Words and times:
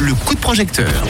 le 0.00 0.14
coup 0.14 0.34
de 0.34 0.40
projecteur. 0.40 1.04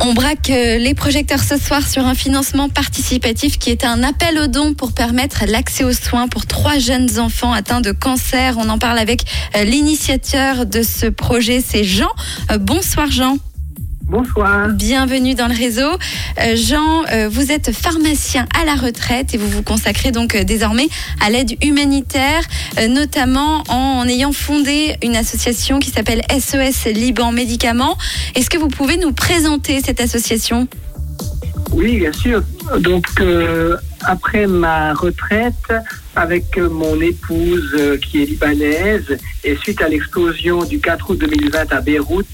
On 0.00 0.14
braque 0.14 0.50
euh, 0.50 0.78
les 0.78 0.94
projecteurs 0.94 1.42
ce 1.44 1.56
soir 1.56 1.86
sur 1.86 2.04
un 2.06 2.14
financement 2.14 2.68
participatif 2.68 3.58
qui 3.58 3.70
est 3.70 3.84
un 3.84 4.02
appel 4.02 4.38
aux 4.38 4.46
dons 4.48 4.74
pour 4.74 4.92
permettre 4.92 5.44
l'accès 5.46 5.84
aux 5.84 5.92
soins 5.92 6.26
pour 6.26 6.46
trois 6.46 6.78
jeunes 6.78 7.18
enfants 7.18 7.52
atteints 7.52 7.80
de 7.80 7.92
cancer. 7.92 8.56
On 8.58 8.68
en 8.68 8.78
parle 8.78 8.98
avec 8.98 9.22
euh, 9.56 9.62
l'initiateur 9.62 10.66
de 10.66 10.82
ce 10.82 11.06
projet, 11.06 11.62
c'est 11.64 11.84
Jean. 11.84 12.10
Euh, 12.50 12.58
Bonsoir 12.58 13.10
Jean. 13.10 13.36
Bonsoir. 14.10 14.70
Bienvenue 14.70 15.36
dans 15.36 15.46
le 15.46 15.54
réseau. 15.54 15.88
Euh, 16.40 16.56
Jean, 16.56 17.04
euh, 17.12 17.28
vous 17.30 17.52
êtes 17.52 17.70
pharmacien 17.70 18.44
à 18.60 18.64
la 18.64 18.74
retraite 18.74 19.34
et 19.34 19.38
vous 19.38 19.48
vous 19.48 19.62
consacrez 19.62 20.10
donc 20.10 20.34
euh, 20.34 20.42
désormais 20.42 20.88
à 21.24 21.30
l'aide 21.30 21.52
humanitaire, 21.62 22.42
notamment 22.88 23.62
en, 23.68 24.08
ayant 24.08 24.32
fondé 24.32 24.96
une 25.04 25.14
association 25.14 25.78
qui 25.78 25.90
s'appelle 25.90 26.22
SOS 26.28 26.86
Liban 26.92 27.30
Médicaments. 27.30 27.96
Est-ce 28.34 28.50
que 28.50 28.58
vous 28.58 28.66
pouvez 28.66 28.96
nous 28.96 29.12
présenter 29.12 29.80
cette 29.80 30.00
association? 30.00 30.66
Oui, 31.70 32.00
bien 32.00 32.12
sûr. 32.12 32.42
Donc, 32.80 33.06
après 34.00 34.48
ma 34.48 34.92
retraite, 34.92 35.72
avec 36.16 36.58
euh, 36.58 36.68
mon 36.68 37.00
épouse 37.00 37.74
euh, 37.78 37.96
qui 37.96 38.22
est 38.22 38.26
libanaise, 38.26 39.16
et 39.44 39.56
suite 39.56 39.80
à 39.80 39.88
l'explosion 39.88 40.64
du 40.64 40.80
4 40.80 41.10
août 41.10 41.18
2020 41.18 41.72
à 41.72 41.80
Beyrouth, 41.80 42.26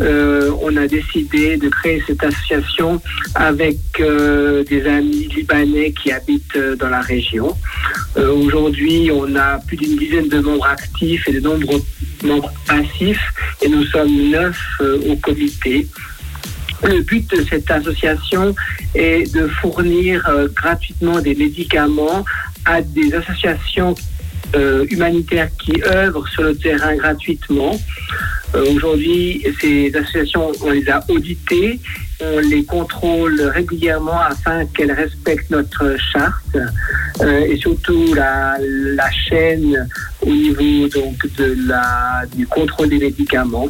euh, 0.00 0.50
on 0.62 0.76
a 0.76 0.86
décidé 0.86 1.56
de 1.56 1.68
créer 1.68 2.02
cette 2.06 2.22
association 2.22 3.00
avec 3.34 3.76
des 3.98 4.86
amis 4.86 5.28
libanais 5.28 5.92
qui 5.92 6.10
habitent 6.12 6.58
dans 6.78 6.88
la 6.88 7.00
région. 7.00 7.54
Aujourd'hui, 8.16 9.10
on 9.12 9.36
a 9.36 9.58
plus 9.58 9.76
d'une 9.76 9.96
dizaine 9.96 10.28
de 10.28 10.40
membres 10.40 10.66
actifs 10.66 11.28
et 11.28 11.32
de 11.32 11.40
nombreux 11.40 11.82
membres 12.24 12.52
passifs, 12.66 13.32
et 13.62 13.68
nous 13.68 13.84
sommes 13.84 14.30
neuf 14.30 14.58
au 14.80 15.16
comité. 15.16 15.86
Le 16.82 17.02
but 17.02 17.28
de 17.30 17.44
cette 17.44 17.70
association 17.70 18.54
est 18.94 19.34
de 19.34 19.46
fournir 19.48 20.26
gratuitement 20.54 21.20
des 21.20 21.34
médicaments 21.34 22.24
à 22.64 22.82
des 22.82 23.14
associations 23.14 23.94
euh, 24.56 24.84
humanitaires 24.90 25.48
qui 25.58 25.80
œuvrent 25.84 26.26
sur 26.28 26.42
le 26.42 26.56
terrain 26.56 26.96
gratuitement. 26.96 27.78
Euh, 28.54 28.64
Aujourd'hui, 28.74 29.44
ces 29.60 29.94
associations, 29.94 30.50
on 30.62 30.70
les 30.70 30.88
a 30.88 31.04
auditées, 31.08 31.78
on 32.20 32.38
les 32.40 32.64
contrôle 32.64 33.40
régulièrement 33.40 34.20
afin 34.20 34.66
qu'elles 34.66 34.92
respectent 34.92 35.50
notre 35.50 35.96
charte 36.12 36.56
euh, 37.20 37.40
et 37.40 37.56
surtout 37.56 38.14
la, 38.14 38.56
la 38.60 39.10
chaîne 39.10 39.88
au 40.22 40.30
niveau 40.30 40.88
donc 40.88 41.16
de 41.36 41.56
la, 41.66 42.22
du 42.34 42.46
contrôle 42.46 42.88
des 42.88 42.98
médicaments. 42.98 43.68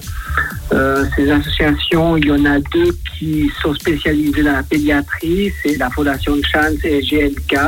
Euh, 0.72 1.04
ces 1.16 1.30
associations, 1.30 2.16
il 2.16 2.26
y 2.26 2.30
en 2.30 2.44
a 2.44 2.58
deux 2.58 2.96
qui 3.18 3.50
sont 3.60 3.74
spécialisées 3.74 4.42
dans 4.42 4.52
la 4.52 4.62
pédiatrie, 4.62 5.52
c'est 5.62 5.76
la 5.76 5.90
Fondation 5.90 6.36
de 6.36 6.42
Chance 6.44 6.84
et 6.84 7.00
GLK, 7.00 7.58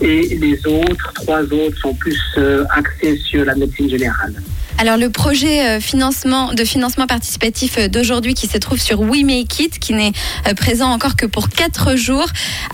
et 0.00 0.38
les 0.38 0.66
autres, 0.66 1.12
trois 1.14 1.42
autres, 1.42 1.78
sont 1.80 1.94
plus 1.94 2.20
euh, 2.38 2.64
axés 2.70 3.16
sur 3.16 3.44
la 3.44 3.54
médecine 3.54 3.88
générale. 3.88 4.34
Alors 4.78 4.96
le 4.96 5.10
projet 5.10 5.66
euh, 5.66 5.80
financement, 5.80 6.54
de 6.54 6.64
financement 6.64 7.06
participatif 7.06 7.78
euh, 7.78 7.88
d'aujourd'hui 7.88 8.34
qui 8.34 8.46
se 8.46 8.58
trouve 8.58 8.80
sur 8.80 9.00
We 9.00 9.22
Make 9.24 9.60
It, 9.60 9.78
qui 9.78 9.92
n'est 9.92 10.12
euh, 10.48 10.54
présent 10.54 10.90
encore 10.90 11.16
que 11.16 11.26
pour 11.26 11.48
quatre 11.48 11.96
jours, 11.96 12.26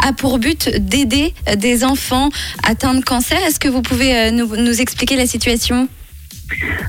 a 0.07 0.13
pour 0.13 0.39
but 0.39 0.71
d'aider 0.77 1.35
des 1.57 1.85
enfants 1.85 2.31
atteints 2.67 2.95
de 2.95 3.05
cancer. 3.05 3.39
Est-ce 3.47 3.61
que 3.61 3.69
vous 3.69 3.83
pouvez 3.83 4.31
nous, 4.31 4.57
nous 4.57 4.81
expliquer 4.81 5.17
la 5.17 5.27
situation? 5.27 5.89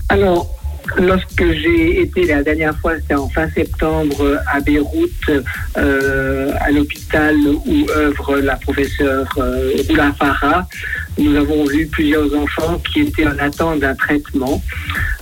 Alors, 0.08 0.59
lorsque 0.98 1.44
j'ai 1.54 2.02
été 2.02 2.26
la 2.26 2.44
dernière 2.44 2.76
fois, 2.80 2.96
c'était 2.96 3.16
en 3.16 3.30
fin 3.30 3.50
septembre 3.50 4.40
à 4.48 4.60
Beyrouth, 4.60 5.30
euh, 5.78 6.52
à 6.60 6.72
l'hôpital 6.72 7.36
où 7.66 7.86
œuvre 7.96 8.38
la 8.38 8.56
professeure 8.56 9.28
euh, 9.38 9.84
Oula 9.90 10.14
Farah, 10.14 10.68
nous 11.18 11.36
avons 11.36 11.66
vu 11.66 11.88
plusieurs 11.88 12.34
enfants 12.36 12.82
qui 12.92 13.02
étaient 13.02 13.28
en 13.28 13.38
attente 13.40 13.80
d'un 13.80 13.96
traitement. 13.96 14.62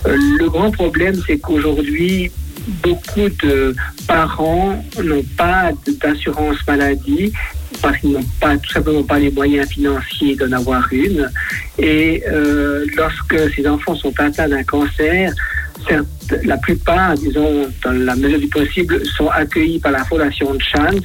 Euh, 0.06 0.16
le 0.38 0.48
grand 0.48 0.70
problème, 0.70 1.20
c'est 1.26 1.38
qu'aujourd'hui, 1.38 2.30
beaucoup 2.82 3.28
de 3.42 3.74
parents 4.06 4.84
n'ont 5.02 5.24
pas 5.36 5.70
d'assurance 6.00 6.58
maladie 6.66 7.32
parce 7.82 7.98
qu'ils 7.98 8.12
n'ont 8.12 8.24
pas 8.40 8.56
tout 8.56 8.70
simplement 8.70 9.02
pas 9.02 9.18
les 9.18 9.30
moyens 9.30 9.68
financiers 9.68 10.36
d'en 10.36 10.52
avoir 10.52 10.86
une. 10.92 11.30
Et 11.78 12.22
euh, 12.28 12.84
lorsque 12.96 13.54
ces 13.54 13.66
enfants 13.66 13.94
sont 13.94 14.12
atteints 14.18 14.48
d'un 14.48 14.64
cancer, 14.64 15.32
la 16.44 16.56
plupart, 16.58 17.14
disons, 17.14 17.68
dans 17.82 17.92
la 17.92 18.14
mesure 18.14 18.38
du 18.38 18.48
possible, 18.48 19.00
sont 19.16 19.28
accueillis 19.28 19.78
par 19.78 19.92
la 19.92 20.04
Fondation 20.04 20.52
de 20.54 20.60
Chance, 20.62 21.00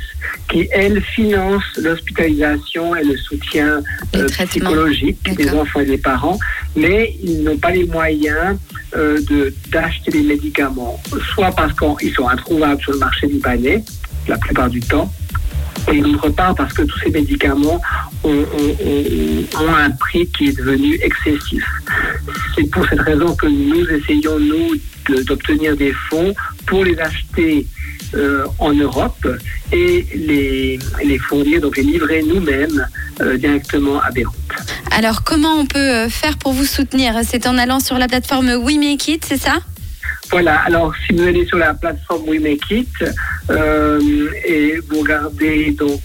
qui, 0.50 0.68
elle, 0.72 1.02
finance 1.02 1.64
l'hospitalisation 1.82 2.96
et 2.96 3.04
le 3.04 3.16
soutien 3.18 3.82
euh, 4.16 4.28
psychologique 4.50 5.18
des 5.36 5.50
enfants 5.52 5.80
et 5.80 5.86
des 5.86 5.98
parents, 5.98 6.38
mais 6.76 7.16
ils 7.24 7.44
n'ont 7.44 7.58
pas 7.58 7.72
les 7.72 7.86
moyens 7.86 8.58
euh, 8.96 9.20
de- 9.30 9.54
d'acheter 9.72 10.12
des 10.12 10.24
médicaments, 10.24 11.02
soit 11.34 11.52
parce 11.52 11.74
qu'ils 11.74 12.14
sont 12.14 12.28
introuvables 12.28 12.82
sur 12.82 12.92
le 12.92 13.00
marché 13.00 13.28
libanais, 13.28 13.84
la 14.28 14.38
plupart 14.38 14.70
du 14.70 14.80
temps, 14.82 15.12
et 15.92 16.02
d'autre 16.02 16.30
part 16.30 16.56
parce 16.56 16.74
que 16.74 16.84
tous 16.84 17.00
ces 17.00 17.10
médicaments 17.12 17.82
ont, 18.24 18.30
ont- 18.30 19.64
ont- 19.64 19.76
un 19.76 19.92
prix 19.92 20.28
qui 20.28 20.50
est 20.50 20.58
devenu 20.58 20.96
excessif. 21.02 21.64
C'est 22.56 22.70
pour 22.72 22.88
cette 22.88 23.02
raison 23.02 23.36
que 23.36 23.48
nous 23.48 23.86
essayons, 23.90 24.40
nous, 24.40 24.76
de- 25.10 25.24
d'obtenir 25.24 25.76
des 25.76 25.94
fonds 26.10 26.34
pour 26.66 26.84
les 26.86 26.98
acheter 27.00 27.68
euh, 28.16 28.46
en 28.60 28.74
Europe 28.74 29.28
et 29.72 30.06
les, 30.16 30.80
les 31.04 31.18
fournir, 31.18 31.60
donc 31.62 31.78
les 31.78 31.84
livrer 31.84 32.22
nous-mêmes 32.24 32.88
euh, 33.22 33.38
directement 33.38 34.00
à 34.02 34.12
Beyrouth. 34.12 34.36
Alors 34.92 35.24
comment 35.24 35.56
on 35.60 35.66
peut 35.66 35.80
euh, 35.80 36.10
faire 36.10 36.38
pour 36.38 36.54
vous 36.54 36.66
soutenir? 36.66 37.16
C'est 37.28 37.48
en 37.48 37.58
allant 37.58 37.80
sur 37.80 37.98
la 37.98 38.08
plateforme 38.08 38.52
We 38.62 38.78
Make 38.78 39.08
It, 39.08 39.26
c'est 39.26 39.38
ça? 39.42 39.56
Voilà, 40.30 40.60
alors 40.62 40.94
si 41.06 41.14
vous 41.14 41.24
allez 41.24 41.46
sur 41.46 41.58
la 41.58 41.74
plateforme 41.74 42.30
We 42.30 42.40
Make 42.40 42.70
It 42.72 42.90
euh, 43.50 44.30
et 44.46 44.80
vous 44.90 45.00
regardez 45.02 45.72
donc 45.72 46.02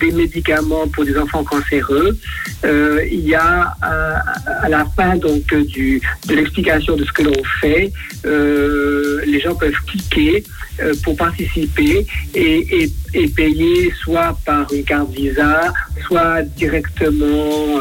des 0.00 0.12
médicaments 0.12 0.86
pour 0.88 1.04
des 1.04 1.16
enfants 1.18 1.44
cancéreux, 1.44 2.18
euh, 2.64 3.00
il 3.10 3.20
y 3.20 3.34
a 3.34 3.74
euh, 3.84 4.16
à 4.62 4.68
la 4.68 4.84
fin 4.96 5.16
donc 5.16 5.54
du, 5.54 6.00
de 6.26 6.34
l'explication 6.34 6.96
de 6.96 7.04
ce 7.04 7.12
que 7.12 7.22
l'on 7.22 7.44
fait, 7.60 7.92
euh, 8.26 9.20
les 9.26 9.40
gens 9.40 9.54
peuvent 9.54 9.72
cliquer 9.86 10.44
euh, 10.80 10.94
pour 11.02 11.16
participer 11.16 12.06
et, 12.34 12.82
et, 12.82 12.92
et 13.14 13.28
payer 13.28 13.92
soit 14.02 14.36
par 14.44 14.72
une 14.72 14.84
carte 14.84 15.10
Visa, 15.10 15.72
soit 16.06 16.42
directement 16.42 17.78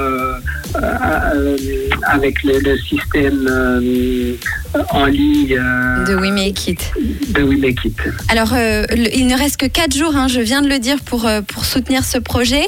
euh, 0.82 1.58
avec 2.04 2.44
le, 2.44 2.60
le 2.60 2.78
système 2.78 3.48
euh, 3.50 4.34
en 4.90 5.06
ligne 5.06 5.58
euh, 5.60 6.04
De 6.06 6.16
We 6.16 6.32
Make 6.32 6.68
It. 6.68 6.92
de 7.30 7.44
We 7.44 7.60
Make 7.60 7.86
It. 7.86 7.98
Alors, 8.30 8.54
le- 8.54 9.16
il 9.16 9.28
ne 9.28 9.38
reste 9.38 9.58
que 9.58 9.66
quatre 9.66 9.96
jours, 9.96 10.16
hein, 10.16 10.28
je 10.28 10.40
viens 10.40 10.62
de 10.62 10.68
le 10.70 10.80
dire, 10.80 10.98
pour, 11.06 11.30
pour 11.48 11.66
soutenir 11.66 12.04
ce 12.04 12.18
projet. 12.18 12.64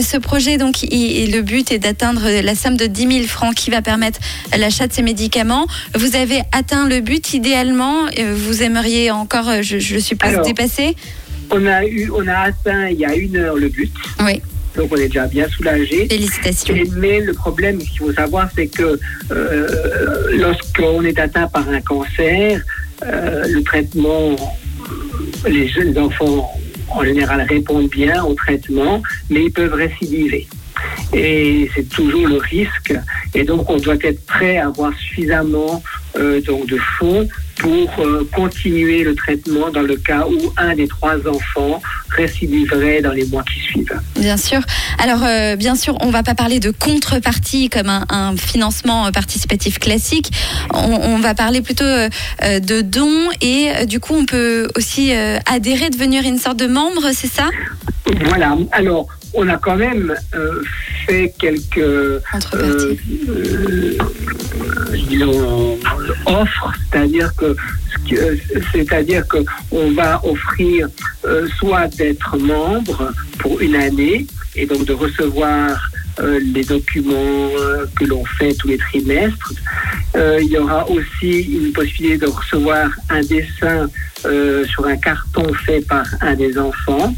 Ce 0.00 0.16
projet, 0.16 0.56
donc, 0.58 0.82
il- 0.82 0.92
il- 0.92 1.32
le 1.32 1.42
but 1.42 1.70
est 1.72 1.78
d'atteindre 1.78 2.22
la 2.42 2.54
somme 2.54 2.76
de 2.76 2.86
10 2.86 3.08
000 3.12 3.26
francs 3.26 3.54
qui 3.54 3.70
va 3.70 3.82
permettre 3.82 4.18
l'achat 4.56 4.86
de 4.86 4.92
ces 4.92 5.02
médicaments. 5.02 5.66
Vous 5.94 6.16
avez 6.16 6.40
atteint 6.52 6.88
le 6.88 7.00
but 7.00 7.34
idéalement. 7.34 8.06
vous 8.34 8.62
aimeriez 8.62 9.10
encore, 9.10 9.62
je, 9.62 9.78
je 9.78 9.98
suppose, 9.98 10.30
Alors. 10.30 10.44
dépasser? 10.44 10.96
On 11.50 11.64
a 11.66 11.84
eu, 11.84 12.10
on 12.14 12.26
a 12.28 12.34
atteint 12.40 12.88
il 12.88 12.98
y 12.98 13.04
a 13.06 13.14
une 13.14 13.36
heure 13.36 13.56
le 13.56 13.68
but, 13.68 13.90
Oui, 14.20 14.42
donc 14.76 14.88
on 14.92 14.96
est 14.96 15.08
déjà 15.08 15.26
bien 15.26 15.48
soulagé. 15.48 16.06
félicitations. 16.08 16.74
Et- 16.74 16.84
Mais 16.96 17.20
le 17.20 17.32
problème 17.32 17.78
qu'il 17.78 17.98
faut 17.98 18.12
savoir, 18.12 18.48
c'est 18.54 18.68
que 18.68 18.98
euh, 19.30 19.68
lorsqu'on 20.36 21.02
est 21.04 21.18
atteint 21.18 21.48
par 21.48 21.68
un 21.68 21.80
cancer, 21.80 22.62
euh, 23.04 23.44
le 23.48 23.62
traitement, 23.62 24.34
les 25.46 25.68
jeunes 25.68 25.96
enfants 25.98 26.50
en 26.90 27.04
général 27.04 27.42
répondent 27.48 27.90
bien 27.90 28.24
au 28.24 28.34
traitement, 28.34 29.02
mais 29.30 29.44
ils 29.44 29.52
peuvent 29.52 29.74
récidiver. 29.74 30.46
Et 31.12 31.68
c'est 31.74 31.88
toujours 31.88 32.26
le 32.28 32.36
risque. 32.36 32.94
Et 33.34 33.44
donc, 33.44 33.68
on 33.68 33.78
doit 33.78 33.96
être 34.02 34.24
prêt 34.26 34.58
à 34.58 34.66
avoir 34.66 34.92
suffisamment 34.98 35.82
euh, 36.16 36.40
donc 36.40 36.66
de 36.66 36.78
fonds 36.98 37.28
pour 37.58 37.90
euh, 37.98 38.28
continuer 38.34 39.02
le 39.02 39.14
traitement 39.14 39.70
dans 39.70 39.82
le 39.82 39.96
cas 39.96 40.26
où 40.26 40.52
un 40.56 40.74
des 40.74 40.88
trois 40.88 41.16
enfants 41.26 41.82
récidiverait 42.10 43.02
dans 43.02 43.12
les 43.12 43.26
mois 43.26 43.42
qui 43.42 43.60
suivent. 43.60 44.00
Bien 44.16 44.36
sûr. 44.36 44.60
Alors, 44.98 45.22
euh, 45.24 45.56
bien 45.56 45.74
sûr, 45.74 45.96
on 46.00 46.10
va 46.10 46.22
pas 46.22 46.34
parler 46.34 46.60
de 46.60 46.70
contrepartie 46.70 47.68
comme 47.68 47.88
un, 47.88 48.36
financement 48.36 49.10
participatif 49.12 49.78
classique. 49.78 50.30
On, 50.72 51.18
va 51.18 51.34
parler 51.34 51.60
plutôt 51.60 51.84
euh, 51.84 52.08
de 52.42 52.80
dons 52.80 53.28
et 53.40 53.86
du 53.86 54.00
coup, 54.00 54.14
on 54.14 54.26
peut 54.26 54.68
aussi 54.76 55.12
adhérer, 55.46 55.90
devenir 55.90 56.24
une 56.24 56.38
sorte 56.38 56.58
de 56.58 56.66
membre, 56.66 57.10
c'est 57.12 57.30
ça? 57.30 57.48
Voilà. 58.24 58.56
Alors, 58.72 59.06
on 59.34 59.48
a 59.48 59.56
quand 59.58 59.76
même 59.76 60.14
euh, 60.34 60.62
fait 61.06 61.32
quelques 61.38 61.78
euh, 61.78 62.20
euh, 62.54 62.94
disons, 65.08 65.78
offres, 66.26 66.72
c'est-à-dire 66.90 67.34
que 67.36 67.54
ce 67.92 68.10
que- 68.14 68.38
c'est-à-dire 68.72 69.26
que 69.28 69.38
on 69.70 69.90
va 69.92 70.20
offrir 70.24 70.88
euh, 71.24 71.46
soit 71.58 71.88
d'être 71.96 72.36
membre 72.38 73.12
pour 73.38 73.60
une 73.60 73.76
année 73.76 74.26
et 74.56 74.66
donc 74.66 74.84
de 74.86 74.92
recevoir 74.92 75.90
euh, 76.20 76.40
les 76.54 76.64
documents 76.64 77.50
euh, 77.58 77.84
que 77.96 78.04
l'on 78.04 78.24
fait 78.24 78.54
tous 78.54 78.68
les 78.68 78.78
trimestres. 78.78 79.52
Euh, 80.16 80.38
il 80.42 80.48
y 80.48 80.58
aura 80.58 80.88
aussi 80.90 81.42
une 81.42 81.72
possibilité 81.72 82.18
de 82.18 82.26
recevoir 82.26 82.90
un 83.10 83.20
dessin 83.20 83.88
euh, 84.24 84.64
sur 84.66 84.86
un 84.86 84.96
carton 84.96 85.52
fait 85.64 85.86
par 85.86 86.04
un 86.20 86.34
des 86.34 86.58
enfants. 86.58 87.14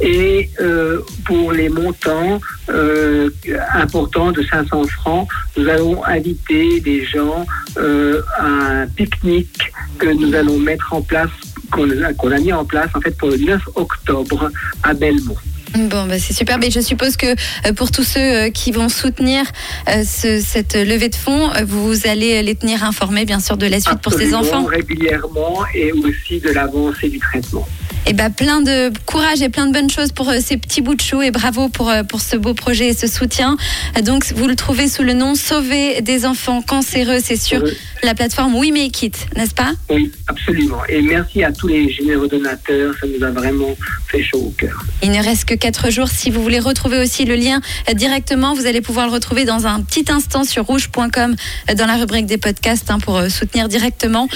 Et 0.00 0.48
euh, 0.60 1.00
pour 1.24 1.52
les 1.52 1.68
montants 1.68 2.40
euh, 2.68 3.30
importants 3.74 4.30
de 4.32 4.42
500 4.42 4.84
francs, 4.84 5.28
nous 5.56 5.68
allons 5.68 6.04
inviter 6.04 6.80
des 6.80 7.04
gens 7.04 7.44
euh, 7.78 8.22
à 8.38 8.46
un 8.82 8.86
pique-nique 8.86 9.72
que 9.98 10.06
nous 10.06 10.34
allons 10.34 10.58
mettre 10.58 10.92
en 10.92 11.02
place, 11.02 11.30
qu'on 11.72 11.90
a, 12.30 12.38
mis 12.38 12.52
en 12.52 12.64
place 12.64 12.90
en 12.94 13.00
fait 13.00 13.16
pour 13.16 13.30
le 13.30 13.38
9 13.38 13.60
octobre 13.74 14.50
à 14.84 14.94
Belmont. 14.94 15.36
Bon, 15.74 16.06
bah, 16.06 16.18
c'est 16.18 16.32
super. 16.32 16.58
Mais 16.58 16.70
je 16.70 16.80
suppose 16.80 17.16
que 17.16 17.34
pour 17.72 17.90
tous 17.90 18.02
ceux 18.04 18.48
qui 18.48 18.72
vont 18.72 18.88
soutenir 18.88 19.44
ce- 19.86 20.40
cette 20.42 20.74
levée 20.74 21.10
de 21.10 21.14
fonds, 21.14 21.50
vous 21.66 22.06
allez 22.06 22.42
les 22.42 22.54
tenir 22.54 22.84
informés, 22.84 23.26
bien 23.26 23.38
sûr, 23.38 23.56
de 23.58 23.66
la 23.66 23.78
suite 23.78 24.00
pour 24.00 24.14
ces 24.14 24.34
enfants. 24.34 24.64
régulièrement 24.64 25.58
et 25.74 25.92
aussi 25.92 26.40
de 26.40 26.50
l'avancée 26.50 27.10
du 27.10 27.18
traitement. 27.18 27.68
Et 28.06 28.14
ben 28.14 28.30
plein 28.30 28.62
de 28.62 28.90
courage 29.04 29.42
et 29.42 29.48
plein 29.48 29.66
de 29.66 29.72
bonnes 29.72 29.90
choses 29.90 30.12
pour 30.12 30.28
euh, 30.30 30.38
ces 30.42 30.56
petits 30.56 30.80
bouts 30.80 30.94
de 30.94 31.00
chou 31.00 31.20
et 31.20 31.30
bravo 31.30 31.68
pour, 31.68 31.90
euh, 31.90 32.02
pour 32.04 32.20
ce 32.20 32.36
beau 32.36 32.54
projet 32.54 32.88
et 32.88 32.94
ce 32.94 33.06
soutien. 33.06 33.56
Donc, 34.02 34.24
vous 34.34 34.46
le 34.46 34.56
trouvez 34.56 34.88
sous 34.88 35.02
le 35.02 35.12
nom 35.12 35.34
Sauver 35.34 36.00
des 36.00 36.24
enfants 36.24 36.62
cancéreux. 36.62 37.18
C'est 37.22 37.36
sur 37.36 37.58
Euh, 37.58 37.70
la 38.02 38.14
plateforme 38.14 38.54
We 38.54 38.70
Make 38.72 39.02
It, 39.02 39.26
n'est-ce 39.36 39.54
pas? 39.54 39.72
Oui, 39.90 40.10
absolument. 40.28 40.78
Et 40.88 41.02
merci 41.02 41.42
à 41.42 41.50
tous 41.52 41.66
les 41.66 41.90
généreux 41.90 42.28
donateurs, 42.28 42.94
ça 43.00 43.06
nous 43.06 43.24
a 43.24 43.30
vraiment 43.30 43.76
fait 44.08 44.22
chaud 44.22 44.38
au 44.46 44.50
cœur. 44.50 44.84
Il 45.02 45.10
ne 45.10 45.22
reste 45.22 45.44
que 45.46 45.54
4 45.54 45.90
jours. 45.90 46.08
Si 46.08 46.30
vous 46.30 46.40
voulez 46.42 46.60
retrouver 46.60 46.98
aussi 47.00 47.24
le 47.24 47.34
lien 47.34 47.60
directement, 47.94 48.54
vous 48.54 48.66
allez 48.66 48.80
pouvoir 48.80 49.06
le 49.08 49.12
retrouver 49.12 49.44
dans 49.44 49.66
un 49.66 49.80
petit 49.82 50.04
instant 50.10 50.44
sur 50.44 50.64
rouge.com 50.64 51.34
dans 51.76 51.86
la 51.86 51.96
rubrique 51.96 52.26
des 52.26 52.38
podcasts 52.38 52.90
hein, 52.90 52.98
pour 53.00 53.20
soutenir 53.30 53.68
directement 53.68 54.28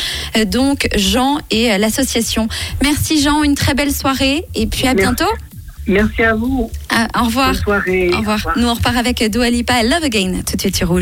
donc 0.47 0.89
Jean 0.97 1.39
et 1.51 1.79
l'association. 1.79 2.49
Merci 2.83 3.23
Jean, 3.23 3.42
une 3.45 3.55
très 3.55 3.75
belle 3.75 3.93
soirée 3.93 4.45
et 4.55 4.67
puis 4.67 4.87
à 4.87 4.95
Merci. 4.95 5.15
bientôt. 5.15 5.33
Merci 5.87 6.23
à 6.23 6.35
vous. 6.35 6.71
Ah, 6.91 7.09
au 7.21 7.25
revoir. 7.25 7.49
Bonne 7.53 7.61
soirée. 7.61 8.11
Au 8.15 8.19
revoir. 8.19 8.49
Nous 8.57 8.69
on 8.69 8.75
repart 8.75 8.97
avec 8.97 9.23
Dua 9.31 9.51
Lipa, 9.51 9.83
Love 9.83 10.05
Again, 10.05 10.43
tout 10.47 10.57
de 10.57 10.61
suite 10.61 10.77
sur 10.77 10.87
Rouge. 10.87 10.91